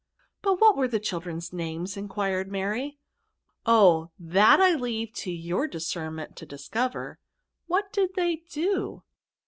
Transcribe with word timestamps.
"But 0.41 0.59
what 0.59 0.75
were 0.75 0.87
the 0.87 0.99
children's 0.99 1.53
names? 1.53 1.95
enquired 1.95 2.51
Mary. 2.51 2.97
y£RB». 3.65 3.65
277 3.65 3.65
Oh! 3.67 4.11
that 4.33 4.59
I 4.59 4.73
leave 4.73 5.13
to 5.13 5.31
your 5.31 5.67
discernment 5.67 6.35
to 6.37 6.45
discover. 6.47 7.19
What 7.69 7.93
did 7.93 8.15
they 8.15 8.37
do 8.49 9.03